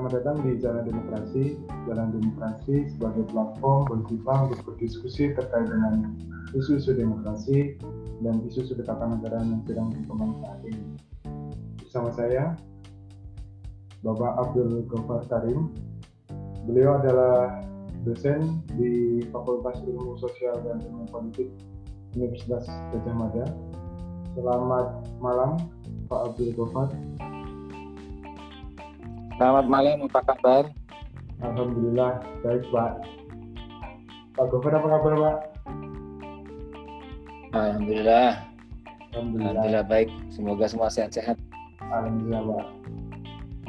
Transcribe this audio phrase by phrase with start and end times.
[0.00, 1.44] Selamat datang di Jalan Demokrasi.
[1.84, 6.16] Jalan Demokrasi sebagai platform kita untuk berdiskusi terkait dengan
[6.56, 7.76] isu-isu demokrasi
[8.24, 10.96] dan isu-isu ketatanegaraan yang sedang berkembang saat ini.
[11.84, 12.56] Bersama saya,
[14.00, 15.68] Bapak Abdul Ghaffar Karim.
[16.64, 17.60] Beliau adalah
[18.00, 21.52] dosen di Fakultas Ilmu Sosial dan Ilmu Politik
[22.16, 22.64] Universitas
[22.96, 23.44] Gajah Mada.
[24.32, 25.60] Selamat malam,
[26.08, 26.88] Pak Abdul Ghaffar.
[29.40, 30.68] Selamat malam, apa kabar?
[31.40, 32.92] Alhamdulillah, baik Pak.
[34.36, 35.36] Pak Gofar apa kabar Pak?
[37.56, 38.36] Alhamdulillah.
[39.16, 39.56] Alhamdulillah.
[39.56, 40.12] Alhamdulillah baik.
[40.28, 41.40] Semoga semua sehat-sehat.
[41.88, 42.66] Alhamdulillah Pak.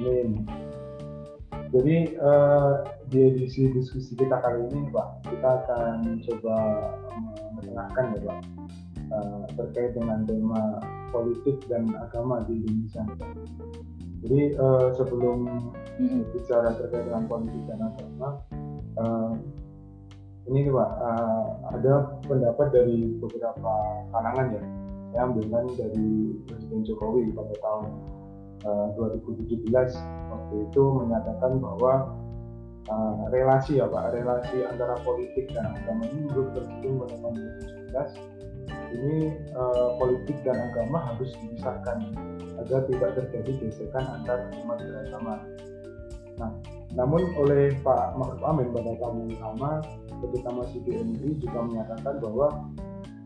[0.03, 0.43] Amin.
[1.71, 6.55] Jadi uh, di edisi diskusi kita kali ini Pak, kita akan coba
[7.55, 8.39] mengetengahkan ya Pak
[9.15, 10.83] uh, terkait dengan tema
[11.15, 13.07] politik dan agama di Indonesia.
[14.21, 15.37] Jadi uh, sebelum
[15.97, 16.21] hmm.
[16.33, 18.29] bicara terkait dengan politik dan agama,
[19.01, 19.33] uh,
[20.49, 21.93] ini nih pak, uh, ada
[22.25, 23.73] pendapat dari beberapa
[24.13, 24.63] kalangan ya.
[25.11, 26.07] Saya ambilkan dari
[26.47, 27.85] Presiden Jokowi pada tahun
[28.63, 29.73] uh, 2017
[30.31, 32.13] waktu itu menyatakan bahwa
[32.93, 37.35] uh, relasi ya pak, relasi antara politik dan agama ini menurut Presiden pada tahun
[37.89, 38.50] 2017
[38.91, 42.11] ini uh, politik dan agama harus dipisahkan
[42.61, 45.35] agar tidak terjadi gesekan antar umat beragama.
[46.37, 46.51] Nah,
[46.97, 49.81] namun oleh Pak Ma'ruf Amin pada tahun yang sama
[50.27, 52.47] ketika masih di MUI juga menyatakan bahwa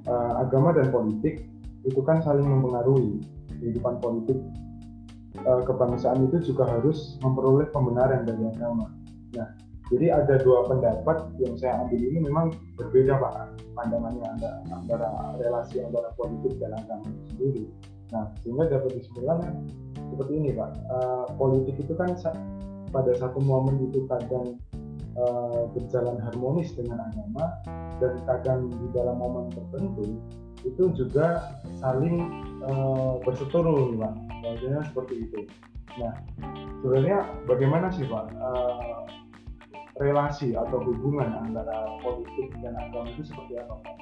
[0.08, 1.50] uh, agama dan politik
[1.86, 3.22] itu kan saling mempengaruhi
[3.62, 4.38] kehidupan politik
[5.44, 8.90] uh, kebangsaan itu juga harus memperoleh pembenaran dari agama.
[9.36, 9.50] Nah,
[9.94, 13.34] jadi ada dua pendapat yang saya ambil ini memang berbeda Pak
[13.78, 17.70] pandangannya antara, antara relasi antara politik dan agama sendiri.
[18.10, 19.40] Nah, sehingga dapat disimpulkan
[20.10, 22.18] seperti ini Pak, uh, politik itu kan
[22.90, 24.58] pada satu momen itu kadang
[25.22, 27.46] uh, berjalan harmonis dengan agama
[28.02, 30.18] dan kadang di dalam momen tertentu
[30.66, 32.26] itu juga saling
[32.66, 35.40] uh, berseteru Pak, Maksudnya seperti itu.
[36.02, 36.14] Nah,
[36.82, 39.06] sebenarnya bagaimana sih Pak uh,
[39.96, 43.96] relasi atau hubungan antara politik dan agama itu seperti apa Pak?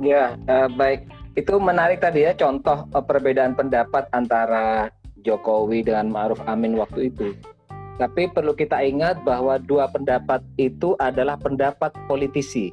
[0.00, 1.04] Ya, uh, baik.
[1.36, 4.88] Itu menarik tadi ya contoh uh, perbedaan pendapat antara
[5.20, 7.36] Jokowi dengan Ma'ruf Amin waktu itu.
[8.00, 12.72] Tapi perlu kita ingat bahwa dua pendapat itu adalah pendapat politisi.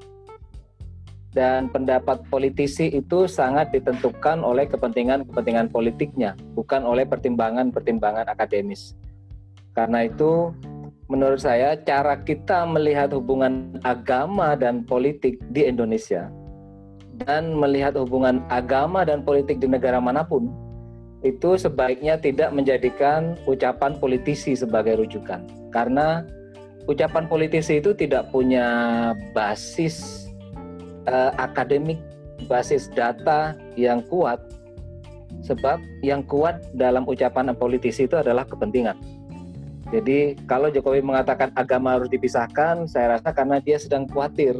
[1.35, 8.95] Dan pendapat politisi itu sangat ditentukan oleh kepentingan-kepentingan politiknya, bukan oleh pertimbangan-pertimbangan akademis.
[9.77, 10.49] Karena itu
[11.05, 16.33] menurut saya cara kita melihat hubungan agama dan politik di Indonesia
[17.29, 20.49] dan melihat hubungan agama dan politik di negara mana pun
[21.21, 25.45] itu sebaiknya tidak menjadikan ucapan politisi sebagai rujukan.
[25.69, 26.25] Karena
[26.89, 30.25] ucapan politisi itu tidak punya basis
[31.05, 32.01] uh, akademik
[32.49, 34.41] basis data yang kuat.
[35.45, 39.16] Sebab yang kuat dalam ucapan politisi itu adalah kepentingan
[39.87, 44.59] jadi kalau Jokowi mengatakan agama harus dipisahkan saya rasa karena dia sedang khawatir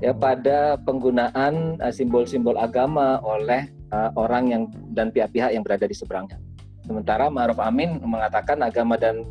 [0.00, 4.62] ya pada penggunaan uh, simbol-simbol agama oleh uh, orang yang
[4.96, 6.40] dan pihak-pihak yang berada di seberangnya.
[6.88, 9.22] Sementara Ma'ruf Amin mengatakan agama dan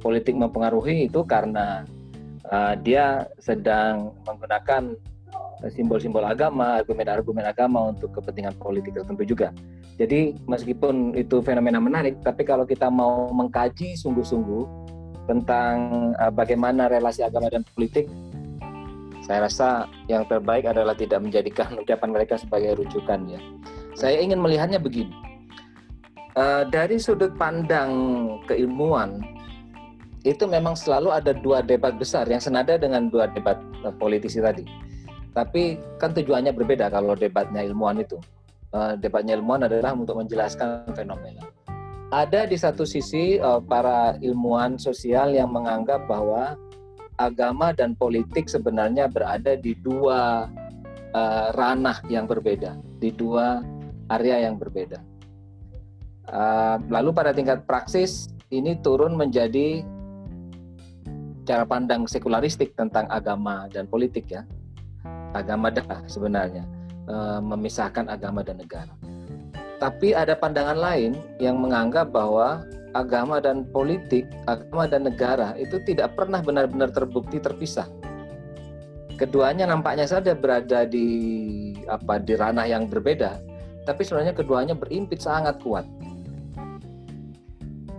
[0.00, 1.84] politik mempengaruhi itu karena
[2.48, 4.96] uh, dia sedang menggunakan
[5.72, 9.48] simbol-simbol agama, argumen-argumen agama untuk kepentingan politik tertentu juga.
[9.96, 14.64] Jadi meskipun itu fenomena menarik, tapi kalau kita mau mengkaji sungguh-sungguh
[15.30, 15.76] tentang
[16.20, 18.10] uh, bagaimana relasi agama dan politik
[19.24, 23.40] saya rasa yang terbaik adalah tidak menjadikan ucapan mereka sebagai rujukan ya.
[23.96, 25.14] Saya ingin melihatnya begini.
[26.34, 27.94] Uh, dari sudut pandang
[28.50, 29.22] keilmuan
[30.26, 34.66] itu memang selalu ada dua debat besar yang senada dengan dua debat uh, politisi tadi.
[35.34, 38.22] Tapi kan tujuannya berbeda kalau debatnya ilmuwan itu.
[38.70, 41.42] Uh, debatnya ilmuwan adalah untuk menjelaskan fenomena.
[42.14, 46.54] Ada di satu sisi uh, para ilmuwan sosial yang menganggap bahwa
[47.18, 50.50] agama dan politik sebenarnya berada di dua
[51.14, 53.62] uh, ranah yang berbeda, di dua
[54.10, 55.02] area yang berbeda.
[56.30, 59.82] Uh, lalu pada tingkat praksis ini turun menjadi
[61.44, 64.42] cara pandang sekularistik tentang agama dan politik ya.
[65.34, 66.62] Agama dah sebenarnya
[67.10, 68.94] uh, memisahkan agama dan negara.
[69.82, 72.62] Tapi ada pandangan lain yang menganggap bahwa
[72.94, 77.90] agama dan politik, agama dan negara itu tidak pernah benar-benar terbukti terpisah.
[79.18, 81.06] Keduanya nampaknya saja berada di
[81.86, 83.38] apa di ranah yang berbeda,
[83.86, 85.86] tapi sebenarnya keduanya berimpit sangat kuat.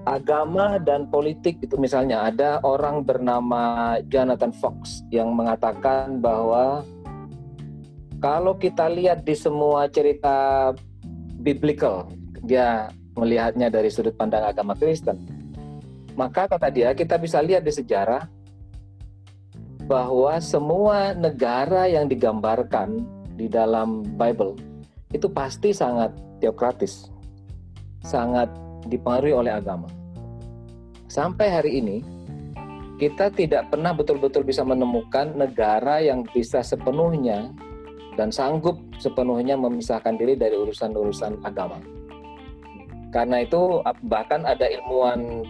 [0.05, 6.85] agama dan politik itu misalnya ada orang bernama Jonathan Fox yang mengatakan bahwa
[8.25, 10.73] kalau kita lihat di semua cerita
[11.45, 12.09] biblical
[12.41, 15.21] dia melihatnya dari sudut pandang agama Kristen
[16.17, 18.25] maka kata dia kita bisa lihat di sejarah
[19.85, 23.05] bahwa semua negara yang digambarkan
[23.37, 24.57] di dalam Bible
[25.13, 26.09] itu pasti sangat
[26.41, 27.13] teokratis
[28.01, 28.49] sangat
[28.85, 29.89] dipengaruhi oleh agama.
[31.09, 31.97] Sampai hari ini,
[33.01, 37.49] kita tidak pernah betul-betul bisa menemukan negara yang bisa sepenuhnya
[38.15, 41.79] dan sanggup sepenuhnya memisahkan diri dari urusan-urusan agama.
[43.15, 43.79] Karena itu
[44.11, 45.47] bahkan ada ilmuwan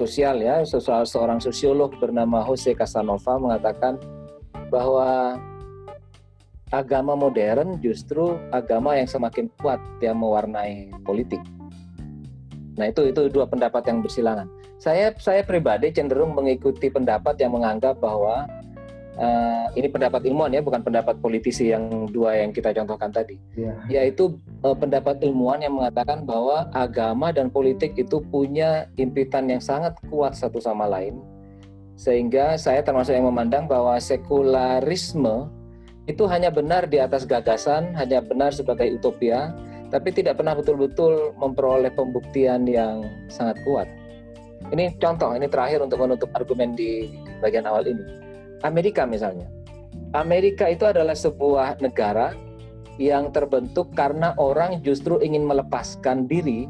[0.00, 4.00] sosial ya, seorang sosiolog bernama Jose Casanova mengatakan
[4.72, 5.36] bahwa
[6.72, 11.44] agama modern justru agama yang semakin kuat yang mewarnai politik.
[12.80, 14.48] Nah itu itu dua pendapat yang bersilangan.
[14.80, 18.48] Saya saya pribadi cenderung mengikuti pendapat yang menganggap bahwa
[19.18, 23.36] uh, ini pendapat ilmuwan ya, bukan pendapat politisi yang dua yang kita contohkan tadi.
[23.56, 23.76] Yeah.
[23.88, 29.96] Yaitu uh, pendapat ilmuwan yang mengatakan bahwa agama dan politik itu punya impitan yang sangat
[30.08, 31.20] kuat satu sama lain.
[31.96, 35.50] Sehingga saya termasuk yang memandang bahwa sekularisme
[36.10, 39.54] itu hanya benar di atas gagasan, hanya benar sebagai utopia,
[39.92, 43.86] tapi tidak pernah betul-betul memperoleh pembuktian yang sangat kuat.
[44.72, 47.12] Ini contoh, ini terakhir untuk menutup argumen di
[47.44, 48.21] bagian awal ini.
[48.62, 49.46] Amerika misalnya.
[50.12, 52.36] Amerika itu adalah sebuah negara
[53.00, 56.68] yang terbentuk karena orang justru ingin melepaskan diri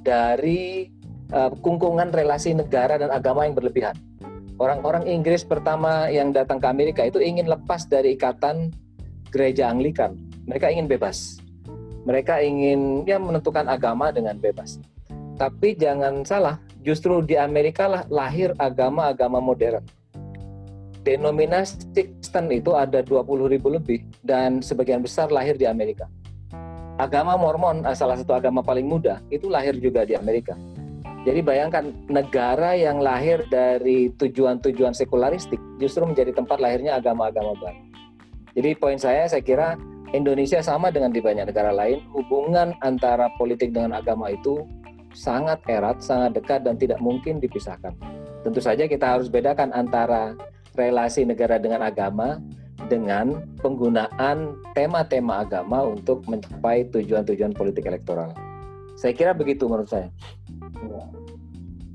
[0.00, 0.86] dari
[1.34, 3.96] uh, kungkungan relasi negara dan agama yang berlebihan.
[4.60, 8.70] Orang-orang Inggris pertama yang datang ke Amerika itu ingin lepas dari ikatan
[9.32, 10.14] gereja Anglikan.
[10.46, 11.40] Mereka ingin bebas
[12.04, 14.80] mereka ingin ya menentukan agama dengan bebas.
[15.36, 19.84] Tapi jangan salah, justru di Amerika lah lahir agama-agama modern.
[21.00, 26.04] Denominasi Kristen itu ada 20 ribu lebih dan sebagian besar lahir di Amerika.
[27.00, 30.52] Agama Mormon, eh, salah satu agama paling muda, itu lahir juga di Amerika.
[31.24, 37.80] Jadi bayangkan negara yang lahir dari tujuan-tujuan sekularistik justru menjadi tempat lahirnya agama-agama baru.
[38.56, 39.80] Jadi poin saya, saya kira
[40.12, 44.64] Indonesia sama dengan di banyak negara lain, hubungan antara politik dengan agama itu
[45.12, 47.94] sangat erat, sangat dekat dan tidak mungkin dipisahkan.
[48.40, 50.32] Tentu saja kita harus bedakan antara
[50.74, 52.38] relasi negara dengan agama
[52.88, 58.32] dengan penggunaan tema-tema agama untuk mencapai tujuan-tujuan politik elektoral.
[58.96, 60.08] Saya kira begitu menurut saya.
[60.80, 61.02] Ya.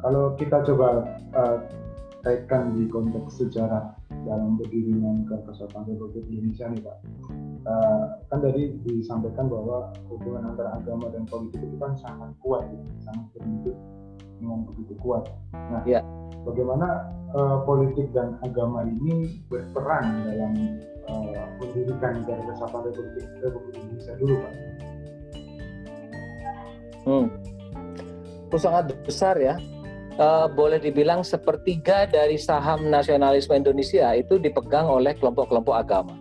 [0.05, 1.57] Kalau kita coba uh,
[2.21, 6.97] kaitkan di konteks sejarah dalam berdirinya Kesatuan Republik Indonesia nih Pak
[7.65, 12.81] uh, kan tadi disampaikan bahwa hubungan antara agama dan politik itu kan sangat kuat, ya,
[13.05, 13.77] sangat berbentuk
[14.39, 15.23] dengan begitu kuat.
[15.53, 16.03] Nah, ya.
[16.43, 20.53] bagaimana uh, politik dan agama ini berperan dalam
[21.09, 24.53] uh, mendirikan negara kesatuan Republik, Republik Indonesia dulu, Pak?
[27.05, 27.27] Hmm.
[28.49, 29.55] Itu sangat besar ya.
[30.15, 36.15] Uh, boleh dibilang sepertiga dari saham nasionalisme Indonesia itu dipegang oleh kelompok-kelompok agama.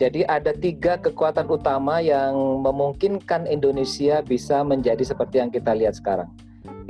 [0.00, 2.32] Jadi ada tiga kekuatan utama yang
[2.64, 6.28] memungkinkan Indonesia bisa menjadi seperti yang kita lihat sekarang.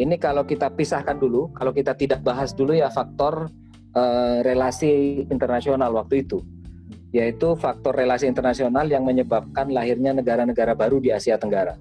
[0.00, 3.52] Ini kalau kita pisahkan dulu, kalau kita tidak bahas dulu ya faktor
[3.92, 6.40] uh, relasi internasional waktu itu,
[7.12, 11.76] yaitu faktor relasi internasional yang menyebabkan lahirnya negara-negara baru di Asia Tenggara.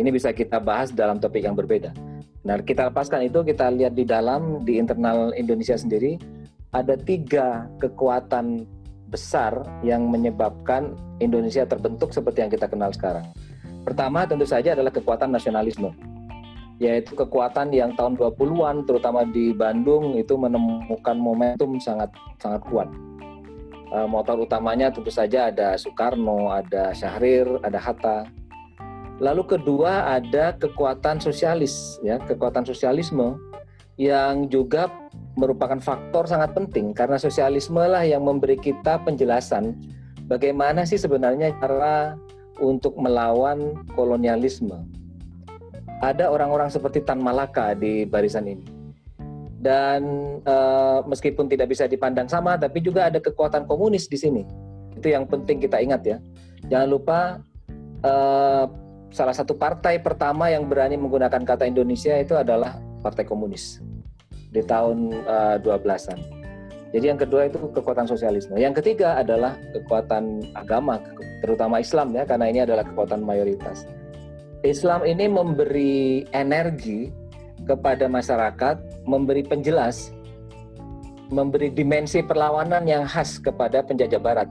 [0.00, 1.92] Ini bisa kita bahas dalam topik yang berbeda.
[2.48, 6.16] Nah, kita lepaskan itu, kita lihat di dalam, di internal Indonesia sendiri,
[6.72, 8.64] ada tiga kekuatan
[9.12, 9.52] besar
[9.84, 13.28] yang menyebabkan Indonesia terbentuk seperti yang kita kenal sekarang.
[13.84, 15.92] Pertama tentu saja adalah kekuatan nasionalisme,
[16.80, 22.08] yaitu kekuatan yang tahun 20-an terutama di Bandung itu menemukan momentum sangat
[22.40, 22.88] sangat kuat.
[23.90, 28.24] Eh, motor utamanya tentu saja ada Soekarno, ada Syahrir, ada Hatta.
[29.20, 33.36] Lalu kedua ada kekuatan sosialis, ya kekuatan sosialisme
[34.00, 34.88] yang juga
[35.36, 39.76] merupakan faktor sangat penting karena sosialisme lah yang memberi kita penjelasan
[40.24, 42.16] bagaimana sih sebenarnya cara
[42.62, 44.99] untuk melawan kolonialisme.
[46.00, 48.64] Ada orang-orang seperti Tan Malaka di barisan ini.
[49.60, 50.00] Dan
[50.40, 50.56] e,
[51.04, 54.42] meskipun tidak bisa dipandang sama, tapi juga ada kekuatan komunis di sini.
[54.96, 56.16] Itu yang penting kita ingat ya.
[56.72, 57.18] Jangan lupa
[58.00, 58.12] e,
[59.10, 63.82] salah satu partai pertama yang berani menggunakan kata Indonesia itu adalah Partai Komunis
[64.50, 66.18] di tahun uh, eh, 12-an.
[66.90, 68.58] Jadi yang kedua itu kekuatan sosialisme.
[68.58, 70.98] Yang ketiga adalah kekuatan agama,
[71.38, 73.86] terutama Islam ya, karena ini adalah kekuatan mayoritas.
[74.60, 77.08] Islam ini memberi energi
[77.64, 80.12] kepada masyarakat memberi penjelas
[81.32, 84.48] memberi dimensi perlawanan yang khas kepada penjajah barat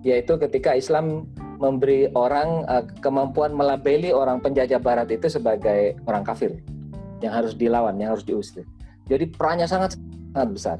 [0.00, 1.28] yaitu ketika Islam
[1.60, 6.56] memberi orang uh, kemampuan melabeli orang penjajah barat itu sebagai orang kafir
[7.20, 8.64] yang harus dilawan, yang harus diusir.
[9.12, 10.00] Jadi perannya sangat
[10.32, 10.78] sangat besar.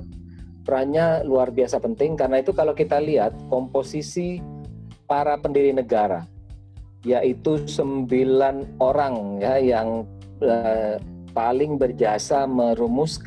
[0.65, 4.41] Perannya luar biasa penting karena itu kalau kita lihat komposisi
[5.05, 6.25] para pendiri negara
[7.05, 10.05] yaitu sembilan orang ya yang
[10.45, 11.01] uh,
[11.33, 13.23] paling berjasa merumus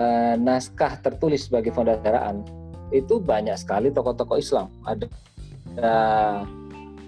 [0.00, 2.40] uh, naskah tertulis sebagai fondasi
[2.88, 5.04] itu banyak sekali tokoh-tokoh Islam ada
[5.76, 5.96] ada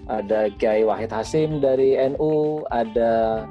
[0.05, 3.45] ada Kiai Wahid Hasim dari NU ada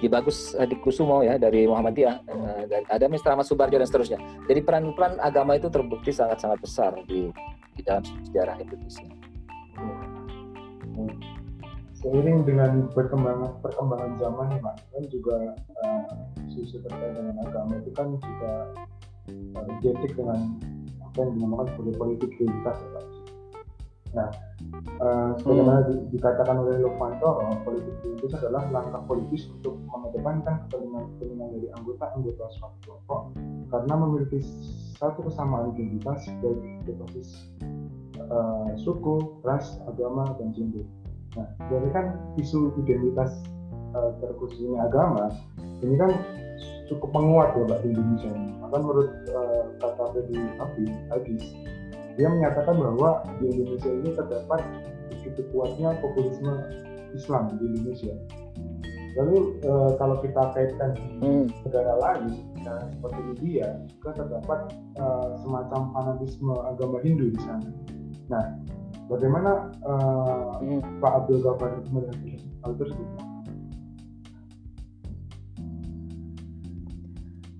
[0.00, 3.36] Ki Bagus Kusumo ya dari Muhammadiyah uh, dan ada Mr.
[3.36, 7.28] Ahmad Subarjo dan seterusnya jadi peran-peran agama itu terbukti sangat-sangat besar di,
[7.76, 9.04] di dalam sejarah Indonesia.
[12.04, 15.36] Seiring dengan perkembangan perkembangan zaman nih pak kan juga
[15.80, 16.04] uh,
[16.52, 18.52] isu terkait dengan agama itu kan juga
[19.56, 20.60] uh, identik dengan
[21.00, 23.04] apa yang dinamakan sebagai politik identitas ya pak
[24.12, 24.28] nah
[25.00, 26.12] uh, sebagaimana hmm.
[26.12, 33.32] dikatakan oleh Lokmanto politik identitas adalah langkah politis untuk mengedepankan kepentingan-kepentingan dari anggota-anggota suatu kelompok
[33.72, 34.44] karena memiliki
[35.00, 37.48] satu kesamaan identitas baik berbasis
[38.28, 40.84] uh, suku, ras, agama, dan gender
[41.34, 42.06] Nah, jadi kan
[42.38, 43.42] isu identitas
[43.94, 45.34] uh, terkhususnya agama
[45.82, 46.10] ini kan
[46.88, 48.30] cukup menguat ya Mbak di Indonesia.
[48.62, 51.44] Maka menurut uh, kata Freddy Abi Hadis,
[52.14, 54.60] dia menyatakan bahwa di Indonesia ini terdapat
[55.10, 56.52] begitu kuatnya populisme
[57.16, 58.14] Islam di Indonesia.
[59.14, 61.46] Lalu uh, kalau kita kaitkan hmm.
[61.62, 67.70] negara lain, nah, seperti India, juga terdapat uh, semacam fanatisme agama Hindu di sana.
[68.26, 68.44] Nah,
[69.04, 70.80] Bagaimana uh, hmm.
[71.00, 72.16] Pak Abdul Ghaffar melihat
[72.64, 73.08] hal tersebut?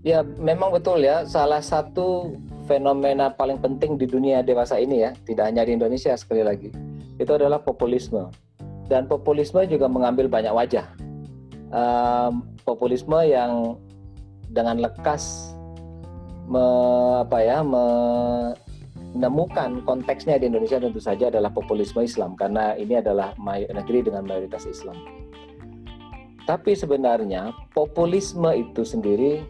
[0.04, 1.24] Ya, memang betul ya.
[1.24, 2.36] Salah satu
[2.68, 6.68] fenomena paling penting di dunia dewasa ini ya, tidak hanya di Indonesia sekali lagi,
[7.16, 8.28] itu adalah populisme.
[8.84, 10.84] Dan populisme juga mengambil banyak wajah.
[11.72, 13.80] Um, populisme yang
[14.52, 15.56] dengan lekas
[16.48, 16.64] me,
[17.24, 17.84] apa ya, me,
[19.14, 24.66] menemukan konteksnya di Indonesia tentu saja adalah populisme Islam karena ini adalah negeri dengan mayoritas
[24.66, 24.98] Islam.
[26.44, 29.40] Tapi sebenarnya populisme itu sendiri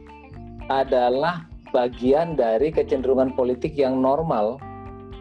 [0.70, 4.62] adalah bagian dari kecenderungan politik yang normal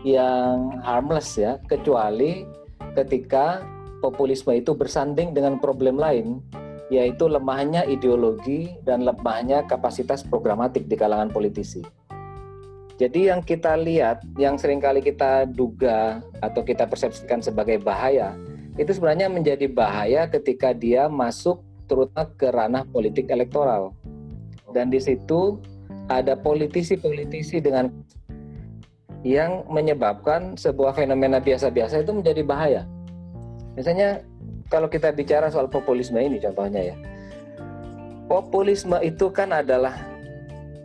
[0.05, 2.45] yang harmless ya kecuali
[2.93, 3.63] ketika
[4.03, 6.43] populisme itu bersanding dengan problem lain
[6.91, 11.81] yaitu lemahnya ideologi dan lemahnya kapasitas programatik di kalangan politisi.
[13.01, 18.37] Jadi yang kita lihat, yang sering kali kita duga atau kita persepsikan sebagai bahaya,
[18.77, 23.97] itu sebenarnya menjadi bahaya ketika dia masuk terutama ke ranah politik elektoral.
[24.73, 25.57] Dan di situ
[26.05, 27.89] ada politisi-politisi dengan
[29.23, 32.81] yang menyebabkan sebuah fenomena biasa-biasa itu menjadi bahaya.
[33.73, 34.21] Misalnya
[34.69, 36.95] kalau kita bicara soal populisme ini contohnya ya.
[38.27, 40.12] Populisme itu kan adalah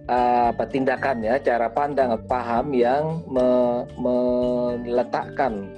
[0.08, 3.48] apa tindakan ya, cara pandang, paham yang me,
[4.00, 5.68] meletakkan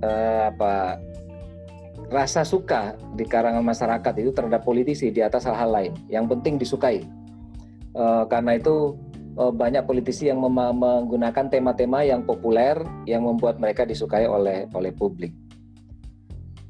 [0.00, 0.96] uh, apa
[2.08, 5.92] rasa suka di karangan masyarakat itu terhadap politisi di atas hal-hal lain.
[6.08, 7.04] Yang penting disukai.
[7.96, 8.96] Uh, karena itu
[9.40, 12.76] uh, banyak politisi yang menggunakan tema-tema yang populer
[13.08, 15.32] yang membuat mereka disukai oleh oleh publik.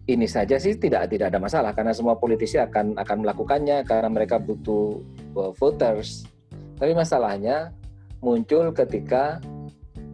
[0.06, 4.38] Ini saja sih tidak tidak ada masalah karena semua politisi akan akan melakukannya karena mereka
[4.38, 5.02] butuh
[5.58, 6.22] voters.
[6.78, 7.75] Tapi masalahnya
[8.22, 9.42] muncul ketika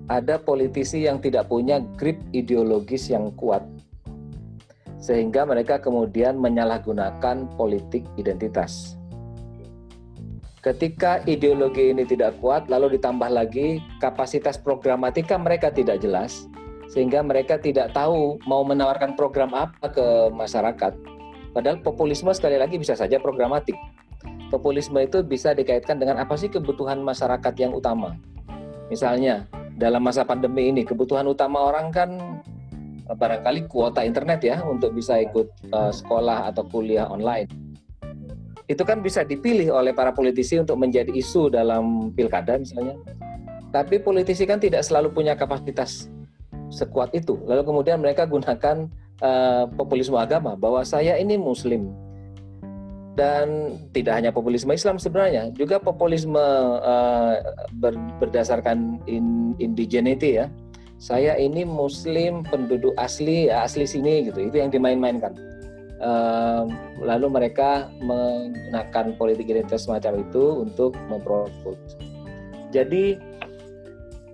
[0.09, 3.61] ada politisi yang tidak punya grip ideologis yang kuat
[5.03, 8.95] sehingga mereka kemudian menyalahgunakan politik identitas.
[10.63, 16.47] Ketika ideologi ini tidak kuat, lalu ditambah lagi kapasitas programatika mereka tidak jelas,
[16.93, 20.93] sehingga mereka tidak tahu mau menawarkan program apa ke masyarakat.
[21.57, 23.77] Padahal populisme sekali lagi bisa saja programatik
[24.53, 28.13] populisme itu bisa dikaitkan dengan apa sih kebutuhan masyarakat yang utama.
[28.93, 29.49] Misalnya,
[29.81, 32.21] dalam masa pandemi ini kebutuhan utama orang kan
[33.09, 37.49] barangkali kuota internet ya untuk bisa ikut uh, sekolah atau kuliah online.
[38.69, 43.01] Itu kan bisa dipilih oleh para politisi untuk menjadi isu dalam pilkada misalnya.
[43.73, 46.13] Tapi politisi kan tidak selalu punya kapasitas
[46.73, 47.37] sekuat itu.
[47.45, 48.89] Lalu kemudian mereka gunakan
[49.21, 51.93] uh, populisme agama bahwa saya ini muslim,
[53.13, 56.41] dan tidak hanya populisme Islam sebenarnya juga populisme
[56.81, 57.37] uh,
[57.77, 60.49] ber, berdasarkan in, indigeneity ya
[60.97, 65.37] saya ini Muslim penduduk asli ya, asli sini gitu itu yang dimain-mainkan
[66.03, 66.73] um,
[67.05, 71.97] lalu mereka menggunakan politik identitas semacam itu untuk memprovokasi.
[72.73, 73.21] Jadi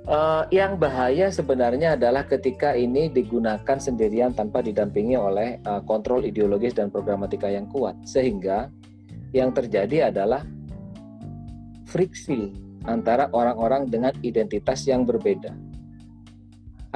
[0.08, 6.74] uh, yang bahaya sebenarnya adalah ketika ini digunakan sendirian tanpa didampingi oleh uh, kontrol ideologis
[6.74, 8.72] dan programatika yang kuat, sehingga
[9.36, 10.42] yang terjadi adalah
[11.84, 12.56] friksi
[12.88, 15.52] antara orang-orang dengan identitas yang berbeda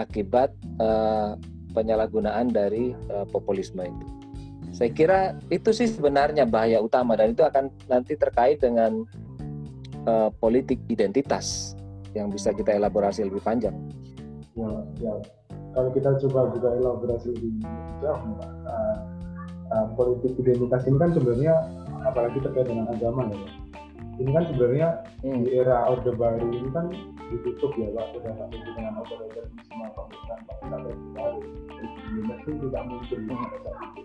[0.00, 1.36] akibat uh,
[1.76, 4.06] penyalahgunaan dari uh, populisme itu.
[4.72, 5.20] Saya kira
[5.52, 9.04] itu sih sebenarnya bahaya utama dan itu akan nanti terkait dengan
[10.08, 11.76] uh, politik identitas
[12.12, 13.74] yang bisa kita elaborasi lebih panjang.
[14.56, 15.14] Ya, ya.
[15.72, 17.64] Kalau kita coba juga elaborasi lebih
[18.04, 18.36] jauh,
[18.68, 18.98] uh,
[19.72, 21.54] uh, politik identitas ini kan sebenarnya
[22.04, 23.48] apalagi terkait dengan agama ya.
[24.20, 24.88] Ini kan sebenarnya
[25.24, 25.40] hmm.
[25.48, 26.92] di era Orde Baru ini kan
[27.32, 30.76] ditutup ya Pak, sudah sampai dengan otoritarisme pemerintahan bangsa
[31.16, 31.40] baru.
[31.40, 31.86] Jadi
[32.44, 34.02] itu tidak mungkin pada saat itu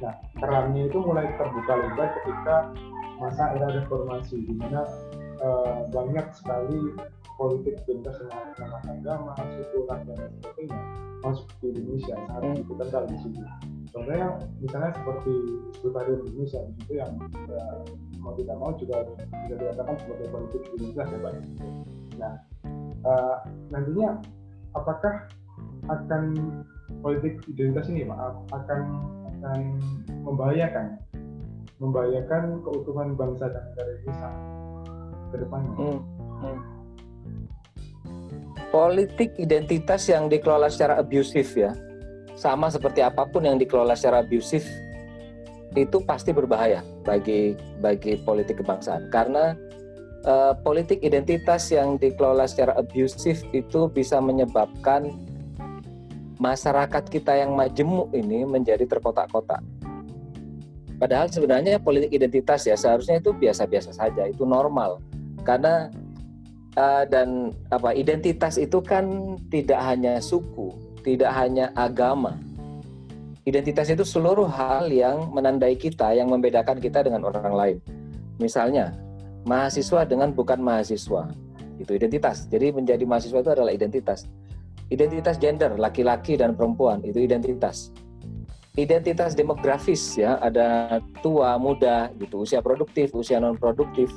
[0.00, 2.56] Nah, kerannya itu mulai terbuka lebar ketika
[3.20, 4.88] masa era reformasi, di mana
[5.44, 6.96] uh, banyak sekali
[7.40, 8.20] politik identitas
[8.52, 10.80] dengan agama, suku, ras dan sebagainya
[11.20, 12.52] masuk di Indonesia sangat hmm.
[12.56, 13.40] begitu kental di situ.
[13.90, 14.28] Contohnya
[14.62, 15.32] misalnya seperti
[15.80, 17.12] Sekretariat Indonesia di situ yang
[17.48, 17.64] ya,
[18.20, 21.32] mau tidak mau juga bisa dikatakan sebagai politik identitas ya Pak.
[22.20, 22.34] Nah,
[23.08, 23.36] uh,
[23.72, 24.10] nantinya
[24.76, 25.14] apakah
[25.88, 26.22] akan
[27.00, 28.18] politik identitas ini Pak
[28.52, 28.80] akan
[29.40, 29.60] akan
[30.28, 30.86] membahayakan
[31.80, 34.30] membahayakan keutuhan bangsa dan negara Indonesia
[35.32, 35.72] ke depannya.
[35.80, 36.00] Hmm.
[36.40, 36.58] Hmm.
[38.70, 41.74] Politik identitas yang dikelola secara abusif ya,
[42.38, 44.62] sama seperti apa pun yang dikelola secara abusif
[45.74, 49.54] itu pasti berbahaya bagi bagi politik kebangsaan karena
[50.26, 55.14] uh, politik identitas yang dikelola secara abusif itu bisa menyebabkan
[56.40, 59.60] masyarakat kita yang majemuk ini menjadi terkotak-kotak.
[60.96, 65.00] Padahal sebenarnya politik identitas ya seharusnya itu biasa-biasa saja, itu normal.
[65.44, 65.88] Karena
[66.76, 70.74] uh, dan apa identitas itu kan tidak hanya suku,
[71.06, 72.36] tidak hanya agama.
[73.48, 77.76] Identitas itu seluruh hal yang menandai kita, yang membedakan kita dengan orang lain.
[78.36, 78.92] Misalnya,
[79.48, 81.26] mahasiswa dengan bukan mahasiswa.
[81.80, 82.44] Itu identitas.
[82.52, 84.28] Jadi menjadi mahasiswa itu adalah identitas
[84.90, 87.94] Identitas gender laki-laki dan perempuan itu identitas.
[88.74, 94.10] Identitas demografis ya ada tua, muda gitu, usia produktif, usia non produktif.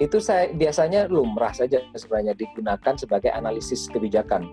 [0.00, 4.48] Itu saya biasanya lumrah saja sebenarnya digunakan sebagai analisis kebijakan.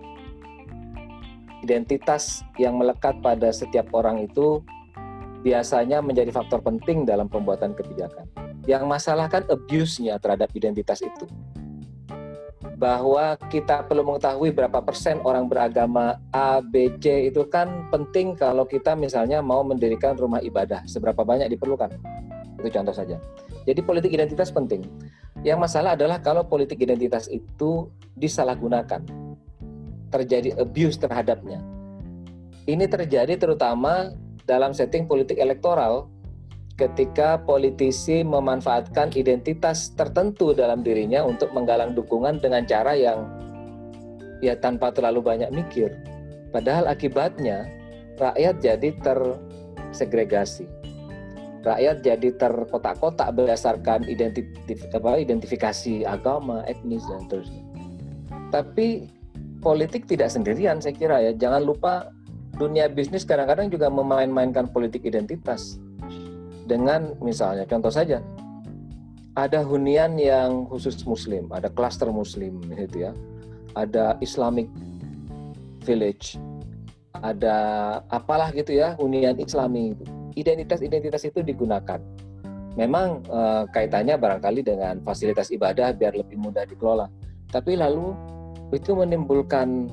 [1.64, 4.60] Identitas yang melekat pada setiap orang itu
[5.40, 8.28] biasanya menjadi faktor penting dalam pembuatan kebijakan.
[8.68, 11.24] Yang masalah kan abuse-nya terhadap identitas itu
[12.78, 18.62] bahwa kita perlu mengetahui berapa persen orang beragama A, B, C itu kan penting kalau
[18.62, 20.86] kita misalnya mau mendirikan rumah ibadah.
[20.86, 21.90] Seberapa banyak diperlukan?
[22.62, 23.18] Itu contoh saja.
[23.66, 24.86] Jadi politik identitas penting.
[25.46, 29.06] Yang masalah adalah kalau politik identitas itu disalahgunakan.
[30.08, 31.62] Terjadi abuse terhadapnya.
[32.68, 34.12] Ini terjadi terutama
[34.48, 36.08] dalam setting politik elektoral
[36.78, 43.26] ketika politisi memanfaatkan identitas tertentu dalam dirinya untuk menggalang dukungan dengan cara yang
[44.38, 45.90] ya tanpa terlalu banyak mikir.
[46.54, 47.66] Padahal akibatnya
[48.16, 50.64] rakyat jadi tersegregasi.
[51.68, 57.60] Rakyat jadi terkotak-kotak berdasarkan identitif, apa, identifikasi agama, etnis dan terusnya.
[58.48, 59.04] Tapi
[59.60, 61.32] politik tidak sendirian saya kira ya.
[61.36, 62.08] Jangan lupa
[62.56, 65.76] dunia bisnis kadang-kadang juga memain-mainkan politik identitas
[66.64, 68.24] dengan misalnya contoh saja
[69.38, 73.12] ada hunian yang khusus muslim, ada klaster muslim gitu ya.
[73.78, 74.66] Ada Islamic
[75.86, 76.34] village,
[77.22, 77.56] ada
[78.10, 80.04] apalah gitu ya, hunian islami itu.
[80.38, 81.98] Identitas-identitas itu digunakan.
[82.78, 87.10] Memang eh, kaitannya barangkali dengan fasilitas ibadah biar lebih mudah dikelola.
[87.50, 88.14] Tapi lalu
[88.70, 89.90] itu menimbulkan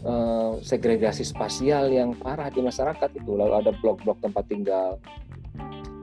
[0.00, 3.36] eh, segregasi spasial yang parah di masyarakat itu.
[3.36, 4.96] Lalu ada blok-blok tempat tinggal,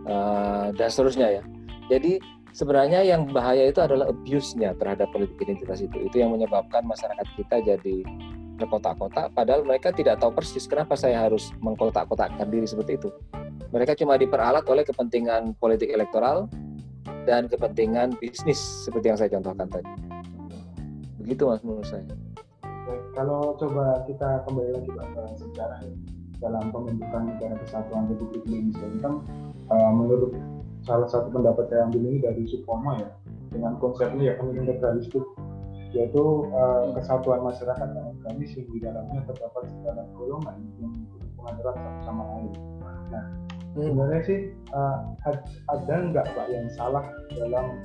[0.07, 1.43] uh, dan seterusnya ya.
[1.91, 2.21] Jadi
[2.55, 5.97] sebenarnya yang bahaya itu adalah abuse-nya terhadap politik identitas itu.
[6.07, 7.97] Itu yang menyebabkan masyarakat kita jadi
[8.61, 13.09] terkotak-kotak padahal mereka tidak tahu persis kenapa saya harus mengkotak-kotakkan diri seperti itu.
[13.73, 16.45] Mereka cuma diperalat oleh kepentingan politik elektoral
[17.25, 19.89] dan kepentingan bisnis seperti yang saya contohkan tadi.
[21.21, 22.05] Begitu Mas menurut saya.
[23.15, 25.79] Kalau coba kita kembali lagi ke sejarah
[26.41, 29.13] dalam pembentukan negara kesatuan Republik Indonesia ini kan
[29.69, 30.33] uh, menurut
[30.81, 33.09] salah satu pendapat saya ambil ini dari Supomo ya
[33.53, 35.21] dengan konsepnya ya pemimpin integralistik
[35.93, 41.75] yaitu uh, kesatuan masyarakat yang organis yang di dalamnya terdapat segala golongan yang berhubungan erat
[41.81, 42.53] satu sama lain.
[43.09, 43.23] Nah,
[43.73, 43.81] hmm.
[43.81, 44.39] sebenarnya sih
[44.77, 44.97] uh,
[45.73, 47.81] ada nggak pak yang salah dalam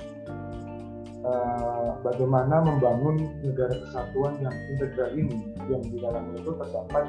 [1.25, 7.05] uh, bagaimana membangun negara kesatuan yang integral ini yang di dalamnya itu terdapat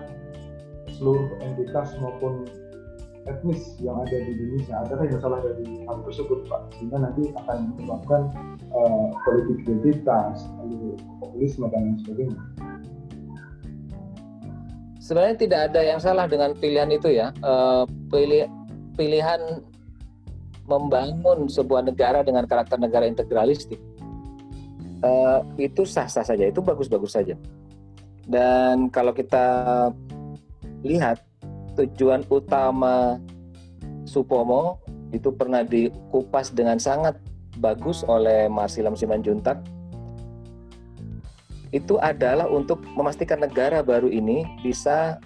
[0.97, 2.49] seluruh entitas maupun
[3.29, 4.89] etnis yang ada di Indonesia.
[4.89, 6.73] Adakah yang salah dari hal tersebut Pak?
[6.81, 8.33] Sehingga nanti akan menyebabkan
[8.73, 12.41] uh, politik identitas, lalu populisme dan lain sebagainya.
[15.09, 17.33] Sebenarnya tidak ada yang salah dengan pilihan itu ya.
[17.41, 18.45] Uh, pilih,
[18.93, 19.65] pilihan
[20.69, 23.81] membangun sebuah negara dengan karakter negara integralistik
[25.01, 27.41] uh, itu sah-sah saja, itu bagus-bagus saja.
[28.29, 29.89] Dan kalau kita
[30.85, 31.25] lihat
[31.81, 33.17] tujuan utama
[34.05, 34.77] Supomo
[35.17, 37.17] itu pernah dikupas dengan sangat
[37.57, 39.57] bagus oleh Marsilam Simanjuntak
[41.71, 45.21] itu adalah untuk memastikan negara baru ini bisa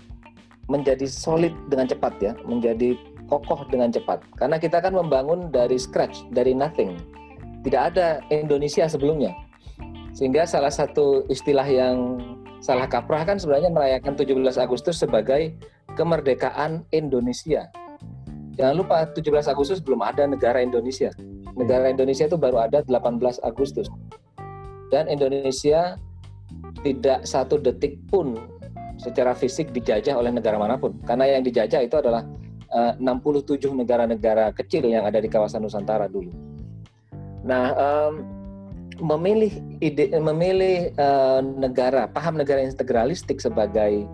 [0.71, 2.95] menjadi solid dengan cepat ya, menjadi
[3.27, 4.23] kokoh dengan cepat.
[4.37, 6.99] Karena kita kan membangun dari scratch, dari nothing.
[7.63, 9.33] Tidak ada Indonesia sebelumnya.
[10.13, 12.21] Sehingga salah satu istilah yang
[12.61, 15.57] salah kaprah kan sebenarnya merayakan 17 Agustus sebagai
[15.97, 17.71] kemerdekaan Indonesia.
[18.61, 21.09] Jangan lupa 17 Agustus belum ada negara Indonesia.
[21.57, 23.89] Negara Indonesia itu baru ada 18 Agustus.
[24.93, 25.97] Dan Indonesia
[26.81, 28.41] tidak satu detik pun
[28.97, 30.97] secara fisik dijajah oleh negara mana pun.
[31.05, 32.25] Karena yang dijajah itu adalah
[32.73, 36.33] eh, uh, 67 negara-negara kecil yang ada di kawasan Nusantara dulu.
[37.43, 38.23] Nah, um,
[39.03, 39.51] memilih
[39.83, 44.07] ide, memilih uh, negara, paham negara integralistik sebagai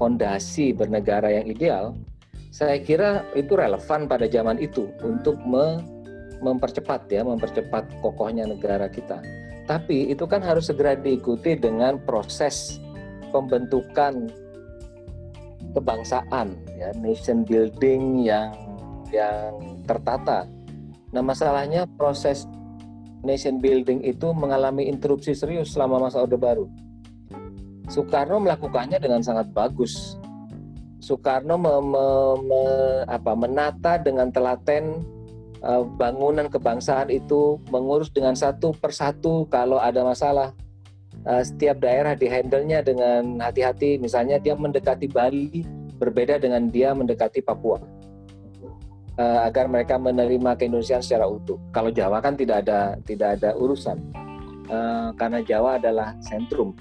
[0.00, 1.92] fondasi bernegara yang ideal,
[2.48, 5.84] saya kira itu relevan pada zaman itu untuk me,
[6.40, 9.20] mempercepat ya, mempercepat kokohnya negara kita.
[9.66, 12.78] Tapi itu kan harus segera diikuti dengan proses
[13.34, 14.30] pembentukan
[15.74, 18.54] kebangsaan, ya, nation building yang
[19.10, 20.46] yang tertata.
[21.10, 22.46] Nah, masalahnya proses
[23.26, 26.70] nation building itu mengalami interupsi serius selama masa Orde Baru
[27.86, 30.18] Soekarno melakukannya dengan sangat bagus.
[30.98, 32.06] Soekarno me, me,
[32.42, 32.62] me,
[33.06, 35.06] apa, menata dengan telaten
[35.96, 40.52] bangunan kebangsaan itu mengurus dengan satu persatu kalau ada masalah.
[41.26, 43.98] Uh, setiap daerah dihandlenya dengan hati-hati.
[43.98, 45.66] Misalnya dia mendekati Bali
[45.98, 47.82] berbeda dengan dia mendekati Papua.
[49.16, 51.58] Uh, agar mereka menerima keindonesiaan secara utuh.
[51.74, 53.98] Kalau Jawa kan tidak ada tidak ada urusan.
[55.14, 56.74] Karena Jawa adalah sentrum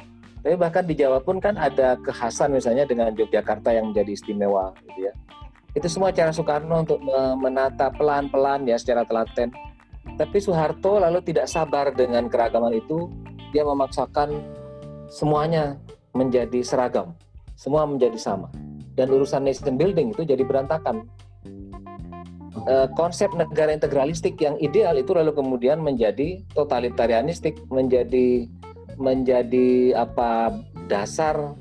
[0.46, 5.10] tapi bahkan di Jawa pun kan ada kekhasan misalnya dengan Yogyakarta yang menjadi istimewa gitu
[5.10, 5.14] ya.
[5.76, 7.04] Itu semua cara Soekarno untuk
[7.38, 9.52] menata pelan-pelan ya secara telaten.
[10.16, 13.12] Tapi Soeharto lalu tidak sabar dengan keragaman itu,
[13.52, 14.32] dia memaksakan
[15.12, 15.76] semuanya
[16.16, 17.12] menjadi seragam,
[17.60, 18.48] semua menjadi sama.
[18.96, 21.04] Dan urusan nation building itu jadi berantakan.
[22.56, 28.48] E, konsep negara integralistik yang ideal itu lalu kemudian menjadi totalitarianistik, menjadi
[28.96, 30.56] menjadi apa
[30.88, 31.56] dasar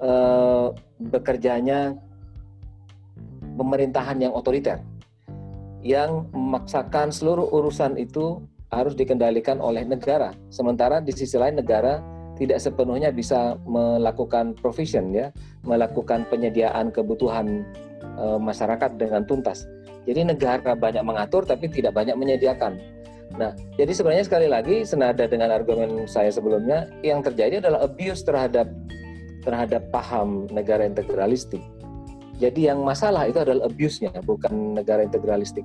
[0.00, 0.66] eh,
[1.00, 1.96] bekerjanya
[3.54, 4.82] pemerintahan yang otoriter
[5.84, 8.40] yang memaksakan seluruh urusan itu
[8.72, 10.32] harus dikendalikan oleh negara.
[10.48, 12.00] Sementara di sisi lain negara
[12.34, 15.30] tidak sepenuhnya bisa melakukan provision ya,
[15.62, 17.62] melakukan penyediaan kebutuhan
[18.02, 19.68] e, masyarakat dengan tuntas.
[20.08, 22.80] Jadi negara banyak mengatur tapi tidak banyak menyediakan.
[23.38, 28.66] Nah, jadi sebenarnya sekali lagi senada dengan argumen saya sebelumnya, yang terjadi adalah abuse terhadap
[29.44, 31.60] terhadap paham negara integralistik.
[32.42, 35.62] Jadi yang masalah itu adalah abuse-nya, bukan negara integralistik.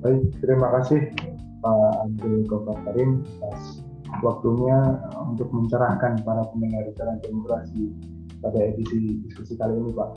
[0.00, 1.12] Baik, terima kasih
[1.60, 3.84] Pak Abdul Ghaffar Karim atas
[4.24, 4.96] waktunya
[5.28, 7.92] untuk mencerahkan para pendengar jalan demokrasi
[8.40, 10.10] pada edisi diskusi kali ini, Pak.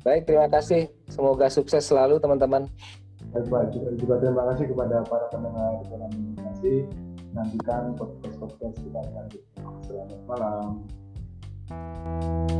[0.00, 0.88] Baik, terima kasih.
[1.12, 2.64] Semoga sukses selalu teman-teman.
[3.30, 6.88] Baik Pak, juga, juga terima kasih kepada para pendengar dalam komunikasi.
[7.30, 9.62] Nantikan podcast-podcast kita selanjutnya.
[9.86, 10.82] Selamat malam.
[11.70, 12.59] Música